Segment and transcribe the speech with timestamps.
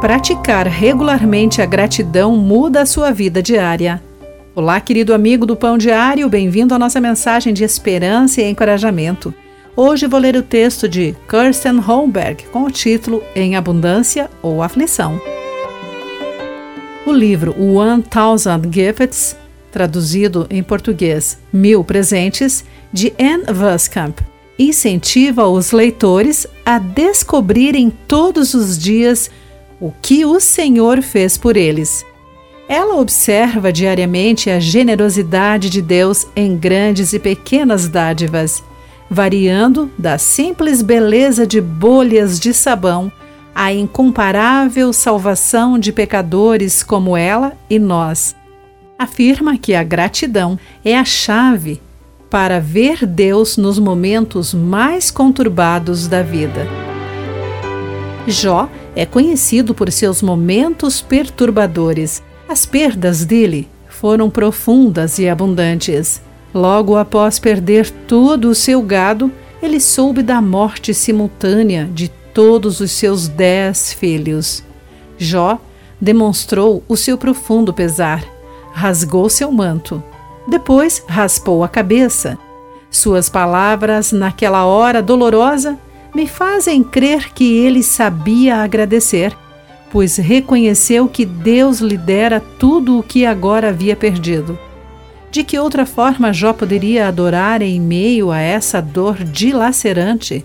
[0.00, 4.02] Praticar regularmente a gratidão muda a sua vida diária.
[4.54, 9.34] Olá, querido amigo do Pão Diário, bem-vindo à nossa mensagem de esperança e encorajamento.
[9.76, 15.20] Hoje vou ler o texto de Kirsten Holmberg com o título Em Abundância ou Aflição.
[17.06, 19.36] O livro One Thousand Gifts,
[19.70, 24.18] traduzido em português Mil Presentes, de Anne Voskamp,
[24.58, 29.30] incentiva os leitores a descobrirem todos os dias
[29.80, 32.04] o que o Senhor fez por eles.
[32.68, 38.62] Ela observa diariamente a generosidade de Deus em grandes e pequenas dádivas,
[39.10, 43.10] variando da simples beleza de bolhas de sabão
[43.54, 48.36] à incomparável salvação de pecadores como ela e nós.
[48.96, 51.80] Afirma que a gratidão é a chave
[52.30, 56.68] para ver Deus nos momentos mais conturbados da vida.
[58.28, 62.22] Jó é conhecido por seus momentos perturbadores.
[62.48, 66.20] As perdas dele foram profundas e abundantes.
[66.54, 69.30] Logo após perder todo o seu gado,
[69.62, 74.64] ele soube da morte simultânea de todos os seus dez filhos.
[75.16, 75.58] Jó
[76.00, 78.24] demonstrou o seu profundo pesar,
[78.72, 80.02] rasgou seu manto
[80.50, 82.36] depois raspou a cabeça.
[82.90, 85.78] Suas palavras, naquela hora dolorosa,
[86.14, 89.36] me fazem crer que ele sabia agradecer,
[89.90, 94.58] pois reconheceu que Deus lhe dera tudo o que agora havia perdido.
[95.30, 100.44] De que outra forma Jó poderia adorar em meio a essa dor dilacerante?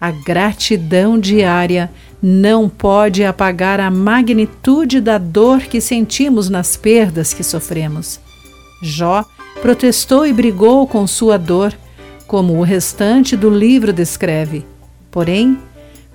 [0.00, 1.90] A gratidão diária
[2.22, 8.18] não pode apagar a magnitude da dor que sentimos nas perdas que sofremos.
[8.82, 9.24] Jó
[9.60, 11.74] protestou e brigou com sua dor,
[12.30, 14.64] como o restante do livro descreve.
[15.10, 15.58] Porém,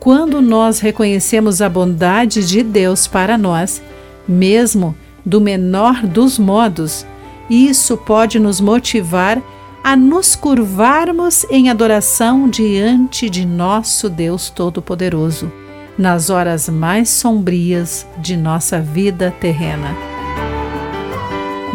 [0.00, 3.80] quando nós reconhecemos a bondade de Deus para nós,
[4.26, 4.92] mesmo
[5.24, 7.06] do menor dos modos,
[7.48, 9.40] isso pode nos motivar
[9.84, 15.52] a nos curvarmos em adoração diante de nosso Deus Todo-Poderoso,
[15.96, 19.96] nas horas mais sombrias de nossa vida terrena.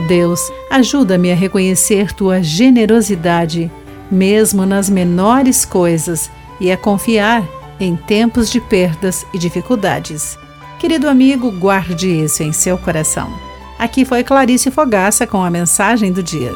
[0.10, 3.72] Deus, ajuda-me a reconhecer tua generosidade,
[4.12, 6.30] mesmo nas menores coisas,
[6.60, 7.44] e a confiar
[7.80, 10.38] em tempos de perdas e dificuldades.
[10.80, 13.30] Querido amigo, guarde isso em seu coração.
[13.78, 16.54] Aqui foi Clarice Fogaça com a mensagem do dia.